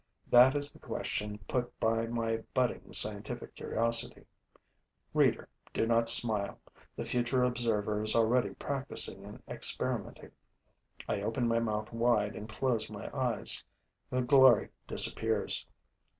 [0.31, 4.25] That is the question put by my budding scientific curiosity.
[5.13, 6.59] Reader, do not smile:
[6.95, 10.31] the future observer is already practicing and experimenting.
[11.07, 13.63] I open my mouth wide and close my eyes:
[14.09, 15.67] the glory disappears.